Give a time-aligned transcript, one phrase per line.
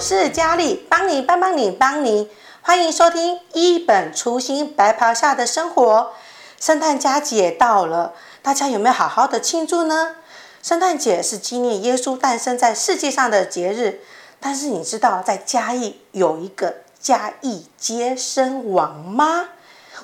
[0.00, 2.30] 我是佳丽，帮你帮帮你帮你，
[2.62, 6.12] 欢迎收听一本初心白袍下的生活。
[6.58, 10.16] 圣诞佳节到了，大家有没有好好的庆祝呢？
[10.62, 14.00] 圣诞节是纪念耶稣诞生在世界上的节日，
[14.40, 19.50] 但是你知道在嘉义有一个嘉义接生王吗？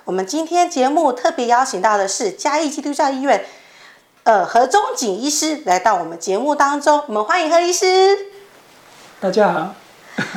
[0.04, 3.46] 我们今天节目特别邀请到的是嘉义基督教医院，
[4.24, 8.18] 呃，何忠景医师来到我们节目当中，我们欢迎何医师。
[9.18, 9.74] 大家好。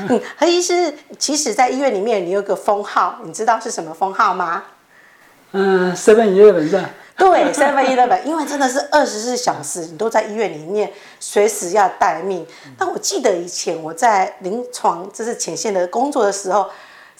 [0.10, 4.64] 嗯，何医师，其实，在医院里面你有个封号，你知道是什么封号吗？
[5.52, 6.90] 嗯，Seven Eleven 是吧？
[7.18, 12.46] 对，Seven Eleven，因为真的是二十四小时你都在医院里面，随时要待命。
[12.78, 16.70] 但我记得以前我在临床就是前线的工作的时候。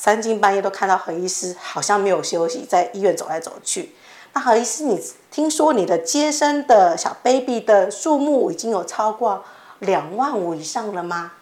[0.02, 3.94] 三更半夜都看到何医师，好像没有休息，在医院走来走去。
[4.32, 4.98] 那何医师，你
[5.30, 9.44] 听说你的接生的小 baby 的数目已经有超过
[9.80, 11.34] 两万五以上了吗？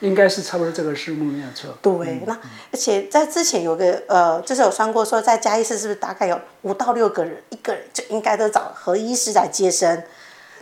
[0.00, 1.70] 应该是差不多这个数目没有错。
[1.82, 2.34] 对，嗯、那
[2.72, 10.02] 而且在之前有个呃，就是有算过说，在嘉义市是不是大概有五到六个人，一个人就应该都找何医师来接生？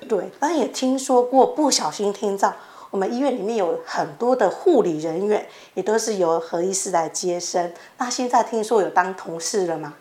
[0.08, 2.54] 对，但也听说过不小心听到。
[2.90, 7.72] 我们医院里面有很多的护理人员，也都是由何医师来接生。
[7.98, 9.92] 那现在听说有当同事了吗？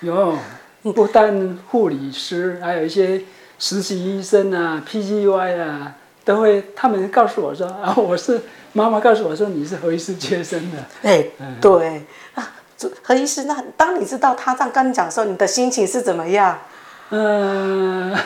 [0.00, 0.36] 有，
[0.92, 3.22] 不但护理师，还有一些
[3.58, 6.64] 实习医生啊、PGY 啊，都会。
[6.74, 8.40] 他们告诉我说：“啊，我是
[8.72, 11.24] 妈妈告诉我说你是何医师接生的。”哎，
[11.60, 12.02] 对
[12.34, 12.52] 啊，
[13.02, 16.58] 何医师，那当你知道他这样跟你讲的时候，你的心情是怎么样？
[17.10, 18.16] 嗯。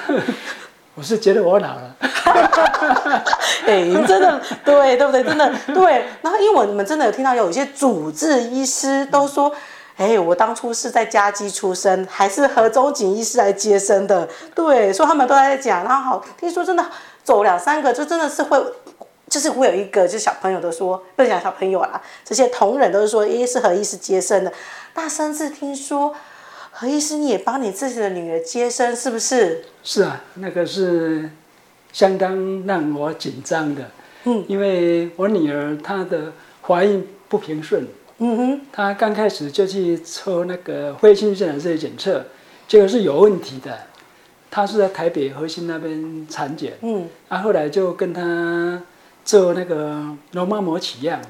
[0.99, 1.95] 我是觉得我老了，
[3.69, 5.23] 哎，真的对对不对？
[5.23, 6.05] 真的对。
[6.23, 9.55] 然后因为我们真的有听到有一些主治医师都说，
[9.99, 14.27] 哎，我当初是在家基出生，还是何忠锦医师来接生的？
[14.55, 15.85] 对，所以他们都在讲。
[15.85, 16.83] 然后好，听说真的
[17.23, 18.59] 走两三个，就真的是会，
[19.29, 24.53] 就是会有一个，就是小朋友都说，不是讲小朋友啦，这些同仁都是说，哎，是何医师接生的。
[24.95, 26.15] 那甚至听说。
[26.71, 29.65] 何医师，你也帮你自己的女儿接生，是不是？
[29.83, 31.29] 是啊，那个是
[31.93, 33.83] 相当让我紧张的。
[34.23, 36.33] 嗯，因为我女儿她的
[36.63, 37.85] 怀孕不平顺。
[38.19, 42.25] 嗯哼，他刚开始就去抽那个灰性腺染色体检测，
[42.67, 43.79] 结果是有问题的。
[44.51, 46.73] 他是在台北核心那边产检。
[46.83, 48.83] 嗯，啊，后来就跟他
[49.25, 50.03] 做那个
[50.33, 51.21] 绒毛膜取样，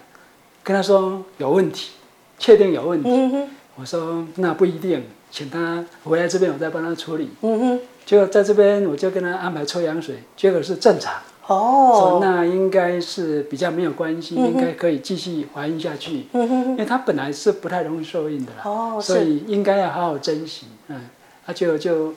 [0.63, 1.91] 跟他说有问题，
[2.39, 3.11] 确定有问题。
[3.11, 5.03] 嗯哼，我说那不一定。
[5.31, 7.29] 请他回来这边，我再帮他处理。
[7.43, 11.13] 嗯哼，就在这边，我就跟他安排抽羊水，结果是正常。
[11.49, 16.27] 哦，那应该是比较没有关系，应该可以继续怀孕下去。
[16.33, 18.63] 嗯哼，因为他本来是不太容易受孕的啦。
[18.65, 20.67] 哦，所以应该要好好珍惜。
[20.89, 21.09] 嗯，
[21.47, 22.15] 他就就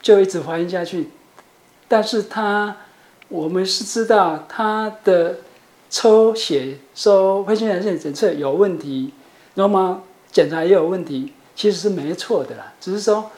[0.00, 1.10] 就一直怀孕下去，
[1.86, 2.76] 但是他
[3.28, 5.36] 我们是知道他的
[5.88, 9.12] 抽血说灰性染色体检测有问题，
[9.54, 10.02] 那么
[10.32, 11.32] 检查也有问题。
[11.54, 13.30] 其实是没错的啦，只是说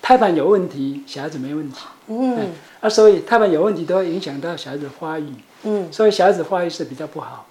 [0.00, 1.78] 胎盘有问题，小孩子没问题。
[2.08, 5.26] 嗯，啊，所以胎盘有问题都会影响到小孩子的发育。
[5.64, 7.46] 嗯，所以小孩子发育是比较不好，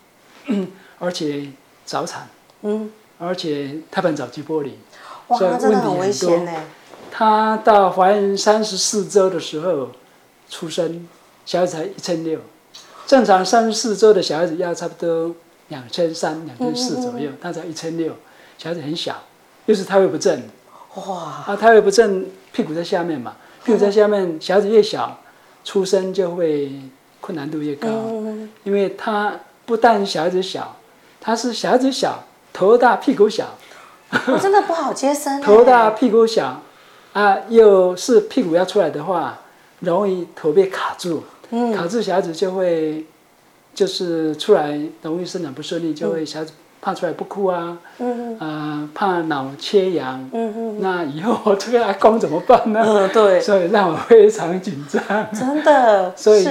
[0.99, 1.47] 而且
[1.85, 2.27] 早产。
[2.63, 4.79] 嗯，而且胎盘早期剥离，
[5.27, 6.53] 哇，所以问题很多。
[7.11, 9.89] 他到怀孕三十四周的时候
[10.49, 11.07] 出生，
[11.45, 12.39] 小孩子才一千六，
[13.05, 15.35] 正常三十四周的小孩子要差不多
[15.67, 18.13] 两千三、两千四左右，他才一千六，
[18.57, 19.15] 小孩子很小。
[19.65, 20.43] 又是胎位不正，
[20.95, 21.43] 哇！
[21.45, 25.19] 啊，胎位不正，屁股在下面嘛，屁股在下面，小孩子越小，
[25.63, 26.71] 出生就会
[27.21, 30.75] 困难度越高，嗯、因为他不但小孩子小，
[31.19, 33.45] 他是小孩子小，头大屁股小，
[34.27, 35.39] 我真的不好接生。
[35.43, 36.61] 头大屁股小，
[37.13, 39.39] 啊，又是屁股要出来的话，
[39.79, 43.05] 容易头被卡住，嗯、卡住小孩子就会，
[43.75, 46.53] 就是出来容易生长不顺利，就会小孩子。
[46.81, 48.17] 怕出来不哭啊，嗯。
[48.17, 52.83] 哼呃、怕脑缺氧，嗯嗯那以后我这个阿公怎么办呢？
[52.85, 55.01] 嗯，对，所以让我非常紧张，
[55.33, 56.47] 真的， 所以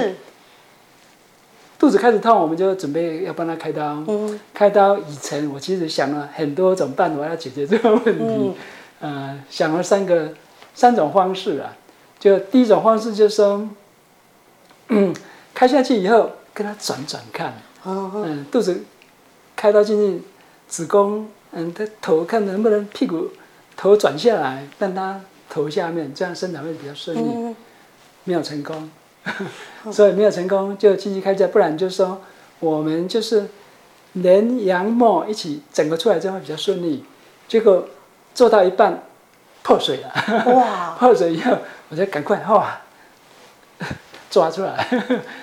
[1.79, 4.03] 肚子开始痛，我们就准备要帮他开刀。
[4.07, 4.29] 嗯。
[4.29, 8.53] 哼，开刀以前我其实想了很多种办法要解决这个问题，嗯。
[8.99, 10.29] 呃，想了三个
[10.73, 11.73] 三种方式啊，
[12.19, 13.69] 就第一种方式就是说，
[14.89, 15.13] 嗯，
[15.53, 17.53] 开下去以后跟他转转看，
[17.85, 18.83] 嗯，肚子。
[19.57, 20.23] 开刀进去，
[20.69, 23.31] 子宫，嗯，他头看能不能屁股
[23.75, 25.19] 头转下来，但他
[25.49, 27.21] 头下面，这样生长会比较顺利。
[27.21, 27.55] 嗯、
[28.23, 28.89] 没有成功，
[29.91, 32.21] 所以没有成功就继续开刀，不然就是说
[32.59, 33.47] 我们就是
[34.13, 37.03] 连羊膜一起整个出来，这样会比较顺利。
[37.47, 37.87] 结果
[38.35, 39.03] 做到一半
[39.63, 40.95] 破水了，哇！
[40.99, 41.57] 破水以后，
[41.89, 42.79] 我就赶快哇
[44.29, 44.87] 抓出来，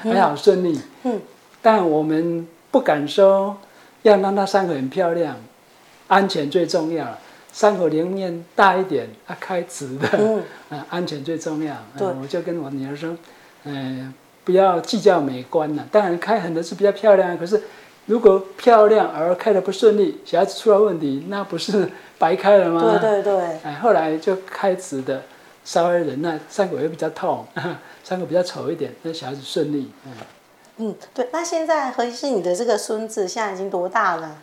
[0.03, 0.81] 还好顺利。
[1.03, 1.21] 嗯，
[1.61, 2.47] 但我们。
[2.75, 3.57] 不敢说
[4.05, 5.37] 要让它伤口很漂亮，
[6.07, 7.19] 安全最重要。
[7.53, 11.75] 伤口里面大一点，啊，开直的，嗯，啊，安全最重要。
[11.97, 13.17] 对，我就跟我女儿说，
[13.63, 14.13] 嗯，
[14.45, 15.87] 不要计较美观了。
[15.93, 17.63] 当然开很多是比较漂亮，可是
[18.07, 22.99] 如果漂亮而开的不顺利，小孩子出了问题，那不是白开了吗？
[23.01, 23.59] 对对对。
[23.63, 25.23] 哎，后来就开直的，
[25.65, 27.47] 稍微忍耐，伤口又比较痛，
[28.03, 29.91] 伤口比较丑一点，那小孩子顺利。
[30.07, 30.13] 嗯，
[30.77, 31.29] 嗯，对。
[31.33, 34.37] 那现在何医师，你的这个孙子现在已经多大了？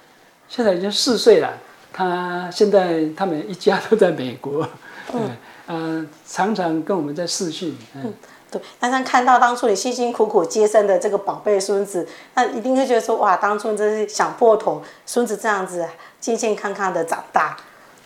[0.48, 1.54] 现在已经四岁了。
[1.94, 4.66] 他现在他们一家都在美国，
[5.14, 5.38] 嗯，
[5.68, 8.14] 呃，常常跟我们在视讯，嗯，嗯
[8.50, 8.62] 对。
[8.80, 15.86] 那他看到当初你辛辛苦苦接生的这个宝贝孙子，那一定会觉得说，哇，当初真是想破头，孙子这样子
[16.22, 17.58] 健健康康的长大。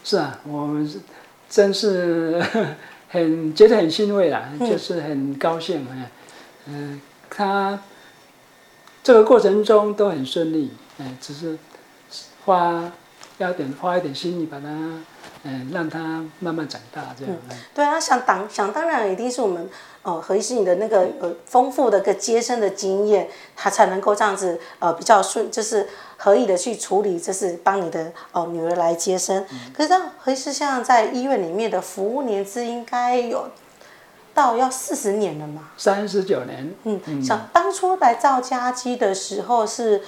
[0.03, 0.99] 是啊，我们是
[1.47, 2.43] 真是
[3.07, 6.05] 很觉得很欣慰啦，嗯、就是很高兴，嗯，
[6.65, 7.79] 嗯，他
[9.05, 11.57] 这个过程中都很顺利，哎，只是
[12.43, 12.91] 花。
[13.37, 14.65] 要点花一点心力把它，
[15.43, 17.35] 嗯，让它慢慢长大，这样。
[17.49, 19.69] 嗯、对啊，想当想当然，一定是我们
[20.03, 25.85] 哦，何医师你的那个呃丰富的个接生的经验，他才能够这样子呃比较顺，就是
[26.15, 29.45] 合理的去处理，就是帮你的哦女儿来接生。
[29.51, 33.49] 嗯、可是这样何医师像在医院里面的服务年资应该有
[34.35, 35.69] 到要四十年了嘛？
[35.77, 36.71] 三十九年。
[36.83, 40.01] 嗯，嗯像当初来造家基的时候是，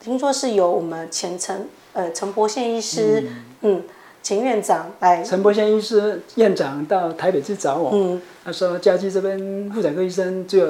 [0.00, 1.68] 听说是由我们前程。
[1.92, 3.22] 呃，陈伯宪医师，
[3.60, 3.84] 嗯，嗯，
[4.20, 5.22] 秦院长来。
[5.22, 10.66] 陈伯宪医师院长到台北去找我，嗯，他说家基这边妇产科医生只有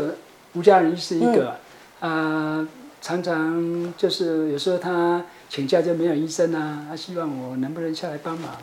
[0.52, 1.56] 吴家人医师一个，
[2.00, 2.69] 啊、
[3.00, 8.60] 常常就是有时候他请假就没有医生啊，他希望我能不能下来帮忙，啊、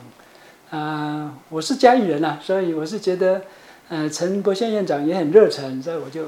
[0.70, 3.42] 呃，我是嘉义人啊，所以我是觉得，
[3.92, 6.24] 呃，陈伯宪院长也很热忱，所以我就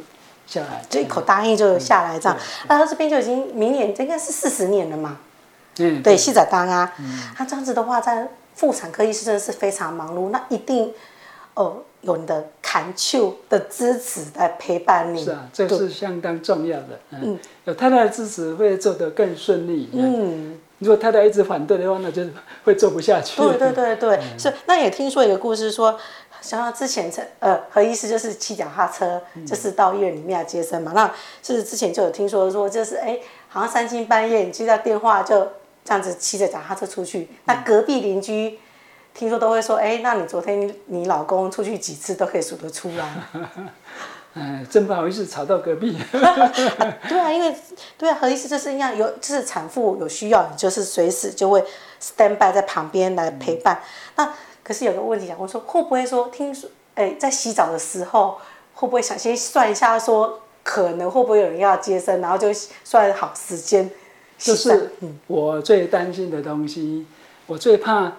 [0.46, 2.38] 下来，这一口答应就下来这样，
[2.68, 5.18] 那他这边就已经明年应该是四十年了嘛。
[5.78, 6.94] 嗯，对，细仔当啊，
[7.38, 10.94] 他这样子的话，在妇产科医师真的是非常忙碌，那一定，
[12.02, 15.24] 有你的砍丘的支持来陪伴你。
[15.24, 17.00] 是啊，这是相当重要的。
[17.12, 19.90] 嗯，嗯有太太的支持会做得更顺利。
[19.94, 22.24] 嗯，如果太太一直反对的话，那就
[22.66, 23.42] 会做不下去。
[23.42, 24.54] 对对对对，嗯、是。
[24.66, 25.98] 那也听说一个故事说，
[26.44, 30.92] 想想之前呃何医师就是骑脚踏车，就是到医院里面来接生嘛。
[30.94, 31.12] 嗯、那
[31.42, 33.18] 是之前就有听说说，就是哎，
[33.48, 35.48] 好像三更半夜你接到电话就。
[35.86, 38.58] 这样子骑着脚踏车出去，那隔壁邻居
[39.14, 43.06] 听说都会说：“哎，那你昨天你老公出去几次都可以数得出来。
[44.34, 45.98] ”哎，真不好意思吵到隔壁。
[47.10, 47.54] 对啊，因为
[47.98, 51.62] 对啊，何医师就是一样，有就是产妇有需要，你就是随时就会
[52.02, 53.78] stand by 在旁边来陪伴。
[54.16, 54.34] 嗯、那
[54.64, 58.38] 可是有个问题想问说，会不会说听说哎，在洗澡的时候
[58.74, 62.48] 会不会想先算一下说，可能会不会有人要接生，然后就
[62.84, 63.90] 算好时间。
[64.38, 64.92] 就是
[65.28, 67.06] 我最担心的东西，
[67.46, 68.12] 我最怕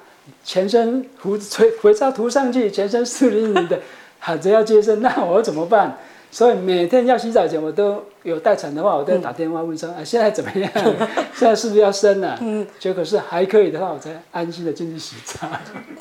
[0.45, 3.81] 全身糊肥肥皂涂上去，全身湿淋淋的，
[4.19, 5.99] 喊着要接生，那我怎么办？
[6.35, 10.69] 所以每天要洗澡前，我都有待产的话，我都打电话问说：“啊，现在怎么样？
[11.33, 15.47] 现在是不是要生了？”嗯，结果是还可以的话，我才安心的进去洗澡。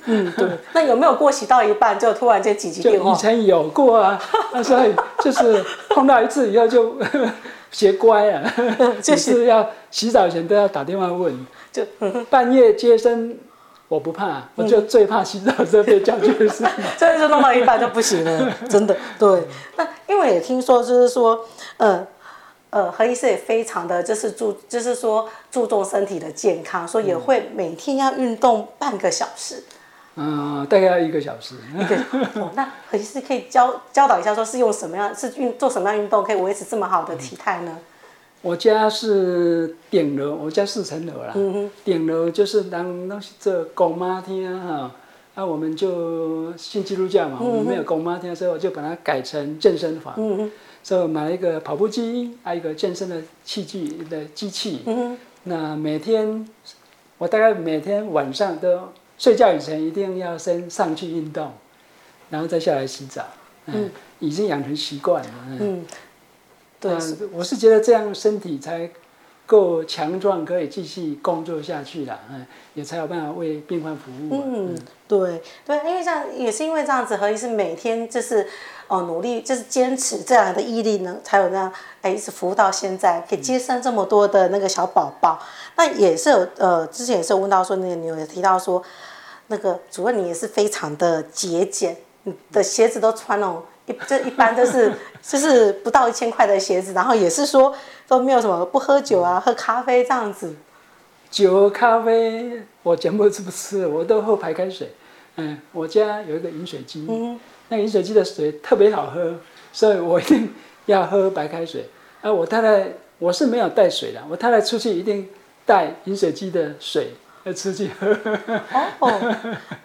[0.06, 0.48] 嗯，对。
[0.74, 3.12] 那有没有过洗到一半就突然间紧急电话？
[3.12, 4.20] 就以前有过啊，
[4.52, 4.92] 那所以
[5.24, 6.96] 就是碰到一次以后就。
[7.74, 8.54] 学乖啊，
[9.02, 11.36] 就是要洗澡前都要打电话问，
[11.72, 11.84] 就
[12.30, 13.36] 半夜接生
[13.88, 16.66] 我不怕，我就最怕洗澡时候被叫去 的事。
[16.98, 18.96] 这就弄到一半就不行了， 真的。
[19.20, 19.44] 对，
[19.76, 21.46] 那因为也听说就是说，
[21.78, 22.06] 呃
[22.72, 29.64] 呃，何医师也非常的就是注，就是说注重身体的健康，所以也会每天要运动半个小时。
[30.16, 31.56] 嗯，大概要一个小时。
[31.78, 31.96] 一个
[32.42, 37.78] 哦，那何医师可以教教导一下，说是用什么样，是运做什么样运动可以维持这么好的体态呢？
[38.44, 41.34] 我家是顶楼，我家四层楼啦。
[41.84, 44.92] 顶楼就是当那这公妈厅哈，
[45.34, 50.14] 那我们就信基督教嘛，我们没有公妈厅，所以我就把它改成健身房。
[50.18, 50.52] 嗯。
[50.84, 54.82] 所以我买了一个跑步机，还有一个健身的器具的机器。
[54.86, 55.18] 嗯。
[55.46, 56.48] 那每天，
[57.18, 58.90] 我大概每天晚上都。
[59.16, 61.54] 睡觉以前一定要先上去运动，
[62.32, 63.24] 然后再下来洗澡。
[63.68, 65.30] 嗯，已经养成习惯了。
[65.60, 65.86] 嗯，
[66.90, 68.90] 对，我是觉得这样身体才
[69.46, 72.20] 够强壮，可以继续工作下去了。
[72.30, 74.44] 嗯，也才有办法为病患服务。
[74.46, 74.76] 嗯，
[75.08, 78.48] 对对，因为这样也是因为这样子，何医师每天就是
[78.88, 85.40] 哦努力，就是坚持这样的毅力呢，才有那样哎一直服务到现在，可以接生这么多的那个小宝宝。
[85.78, 88.84] 那也是有呃，之前也是有问到说，那个你有提到说。
[89.48, 97.76] 那个主任，你也是非常的节俭，你的鞋子都穿那种一 这一般都是就是不到一千块的鞋子，然后也是说
[98.08, 100.56] 都没有什么不喝酒啊，喝咖啡这样子。
[101.30, 104.90] 酒咖啡我全部吃不吃，我都喝白开水。
[105.36, 109.34] 嗯，我家有一个饮水机，嗯，那饮水机的水特别好喝，
[109.72, 110.54] 所以我一定
[110.86, 111.90] 要喝白开水。
[112.22, 112.88] 啊，我太太
[113.18, 115.28] 我是没有带水的，我太太出去一定
[115.66, 117.08] 带饮水机的水。
[117.44, 118.08] 要吃去喝。
[119.00, 119.10] 哦，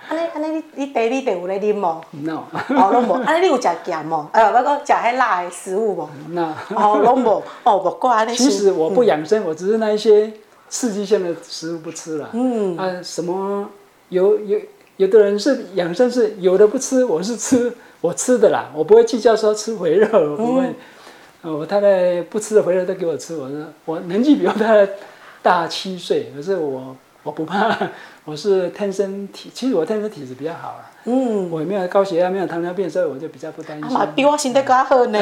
[0.08, 2.44] 安尼安尼，你你茶你有咧啉无？No。
[2.52, 3.14] 哦，拢无。
[3.24, 4.28] 安尼你有食咸无？
[4.32, 6.54] 哎，我讲食迄辣的食物无？No。
[6.74, 7.42] 哦，拢无。
[7.64, 8.34] 哦，不过安尼。
[8.34, 10.32] 其实我不养生，我只是那一些
[10.68, 12.30] 刺激性的食物不吃了。
[12.32, 12.76] 嗯。
[12.76, 13.68] 啊，什么
[14.10, 14.60] 有有
[14.96, 20.72] 有的人是养生是有的不吃，我是吃 我吃的啦，我不会计较说吃肥肉，我不会。
[21.42, 24.92] 我太太不吃的肥肉都给我吃，我说我年纪比我太太
[25.42, 26.94] 大七岁，可是我。
[27.28, 27.76] 我不怕，
[28.24, 30.90] 我是天生体，其实我天生体质比较好啊。
[31.04, 33.94] 嗯，我也没有高血压，没有糖尿病，所以我就比较不担心。
[33.94, 35.18] 啊，比我身体更好呢。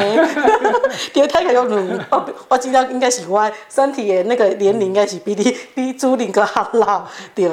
[2.10, 7.04] 我我今天应该是我身体的那个年龄应该是比你 比朱玲哥好老。
[7.34, 7.50] 对，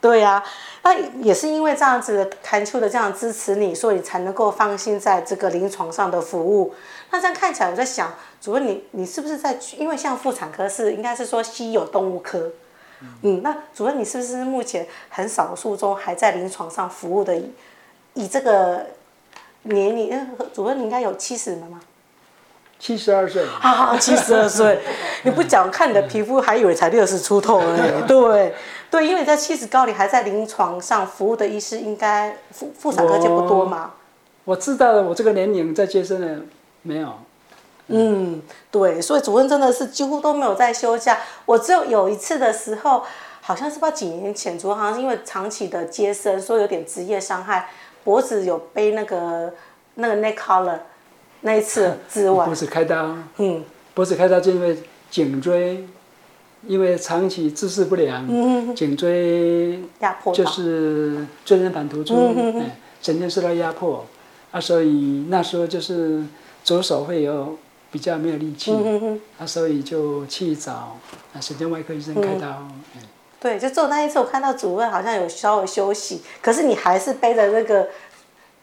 [0.00, 0.44] 对呀、啊。
[0.84, 6.72] 那也是因为这样子的坎丘的这样支持你，所以才能够放心在这个临床上的服务。
[7.10, 9.58] 那这样看起来，我在想，主任你你是不是在？
[9.76, 12.52] 因为像妇产科是应该是说稀有动物科。
[13.22, 17.50] 嗯，那主任，你是不是目前很少数中还在临床上服务的以？
[18.14, 18.86] 以这个
[19.64, 21.80] 年龄，主任你应该有七十了吗？
[22.78, 23.44] 七十二岁。
[23.60, 24.80] 啊，七十二岁，
[25.24, 28.06] 你不讲，看你的皮肤还以为才六十出头呢。
[28.06, 28.54] 对，
[28.90, 33.92] 对，因为在七十高龄还在临床上服务的医师，应该妇妇产科就不多嘛。
[34.44, 36.40] 我，我知道了，我这个年龄在接生的
[36.80, 37.12] 没有。
[37.88, 41.18] 嗯，对，所以主任真的是几乎都没有在休假。
[41.44, 43.04] 我只有有一次的时候，
[43.40, 47.70] 好像是不知道几年前，主任好像是因为长期的接生，说有点职业伤害，
[48.02, 49.54] 脖子有背那个
[49.94, 50.78] 那个 neck collar，
[51.42, 53.62] 那一次 之外，脖子开刀，嗯，
[53.94, 54.76] 脖子开刀就因为
[55.08, 55.86] 颈椎，
[56.66, 62.68] 因为长期姿势不良，嗯，颈椎压迫，就是椎间盘突出，嗯，
[63.00, 64.04] 神经受到压迫，
[64.50, 66.24] 啊，所以那时候就是
[66.64, 67.56] 左手会有。
[67.96, 70.98] 比较没有力气，嗯、啊，所以就去找
[71.32, 72.68] 啊神经外科医生开刀。
[73.40, 77.88] 对，就做那一次，我看到主任好像有稍微休息，可是你还是背着那个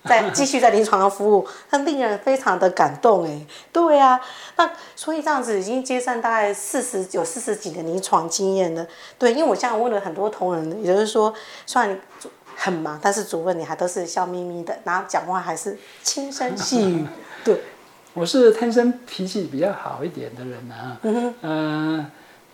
[0.08, 3.44] 在继续在临床上服务， 那令人非常的感动哎。
[3.72, 4.22] 对啊，
[4.56, 8.86] 那所以这样子已经接上大概四十有四十几年临床经验了。
[9.18, 11.34] 对，因为我现在问了很多同仁，也就是说，
[11.66, 12.00] 虽然
[12.56, 17.08] 很忙，但是主任你还都是笑眯眯的，然后讲话还是轻声细语。
[17.44, 17.60] 对。
[18.16, 22.12] 我是天生脾气比较好一点的人啊，嗯哼，呃，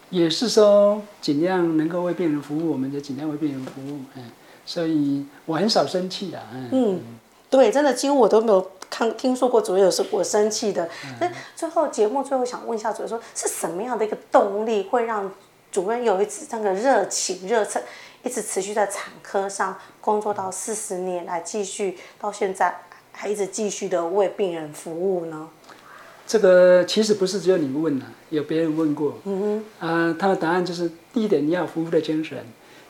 [0.10, 4.32] 也是说尽量能够为病人服务，我们就尽量为病人服务，嗯，
[4.66, 7.00] 所以我很少生气的，嗯，嗯，
[7.50, 10.88] 对，真的几乎我都没有看听说过主任有时我生气的。
[11.20, 15.30] 那、嗯、最后节目最后想问一下主任说，是什么样的一个动力会让
[15.74, 17.84] 主任有一次这个热情热忱，
[18.24, 22.84] 一直持续在产科上工作到四十年来继续到现在？
[23.22, 25.50] 还一直继续的为病人服务呢？
[26.26, 29.18] 这个其实不是只有你问了，有别人问过。
[29.26, 29.86] 嗯哼。
[29.86, 32.38] 啊、呃，他的答案就是：第一点，你要服务的精神；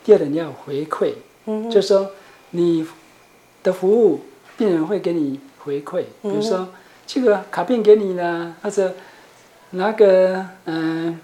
[0.04, 1.14] 第二点，你要回馈。
[1.48, 1.72] 嗯哼。
[1.72, 2.12] 就是说，
[2.52, 2.88] 你
[3.64, 4.20] 的服务，
[4.56, 6.04] 病人会给你回馈。
[6.22, 6.70] 比如说，嗯、
[7.08, 8.94] 这个卡片给你了，或者
[9.72, 11.20] 拿个嗯、呃、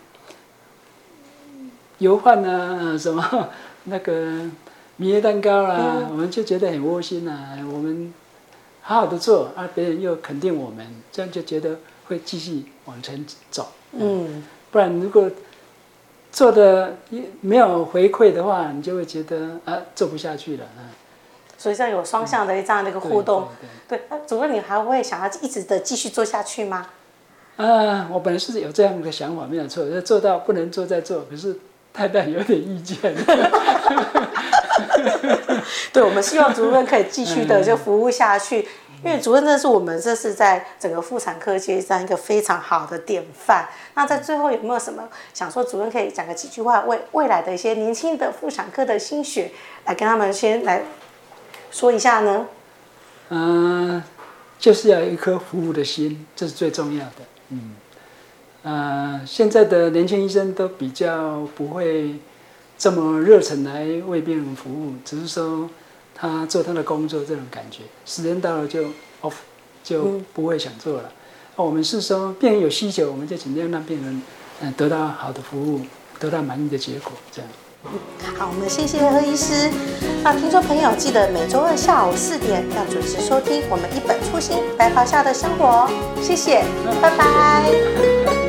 [2.00, 3.50] 油饭啊，什么
[3.84, 4.50] 那个
[4.98, 7.56] 米叶蛋糕啦、啊，嗯、我们就觉得很窝心啊。
[7.72, 8.12] 我们。
[8.88, 11.75] 好好的做，啊，别人又肯定我们，这样就觉得
[12.08, 13.70] 会继续往前走。
[13.94, 15.27] 嗯，不然如果
[16.32, 16.96] 做的
[17.42, 20.65] 没有回馈的话，你就会觉得啊，做不下去了。
[20.65, 20.94] 啊，
[21.58, 23.48] 所以这样有双向的这样的一个互动。
[23.63, 26.86] 嗯、对，那主任，你还会想要一直的继续做下去吗？
[27.58, 31.58] 啊，我本来是有这样的想法，没有错，要做到不能做再做，可是
[31.92, 33.15] 太太有点意见。
[35.94, 38.68] 对，我们希望主任可以继续的就服务下去，
[39.04, 43.68] 因为主任这是我们这是在整个妇产科界上一个非常好的典范。
[43.94, 49.52] 那在最后有没有什么想说，主任可以讲个几句话，为未来的一些年轻的妇产科的心血
[49.86, 50.84] 来跟他们先来
[51.72, 52.48] 说一下呢？
[53.30, 54.04] 嗯、呃，
[54.60, 57.12] 就是要有一颗服务的心，这是最重要的。
[57.50, 57.76] 嗯，
[58.64, 62.16] 呃，现在的年轻医生都比较不会。
[62.77, 65.70] 这么热忱来为病人服务，只是说
[66.13, 68.84] 他做他的工作这种感觉，时间到了就
[69.22, 69.36] off
[69.84, 71.12] 就不会想做了。
[71.58, 74.22] 嗯、我们是说病人有需求，我们就尽量让病人
[74.62, 75.82] 嗯得到好的服务，
[76.20, 77.50] 得到满意的结果，这样。
[78.36, 79.70] 好，我们谢谢何医师。
[80.24, 85.88] 那听众朋友记得每周二下午四点要准时收听我们一本初心白袍下的生活。
[86.20, 86.65] 谢谢，
[87.00, 88.45] 拜拜。